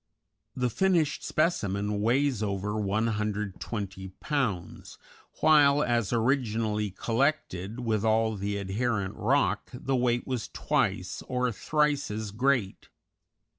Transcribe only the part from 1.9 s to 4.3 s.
weighs over 120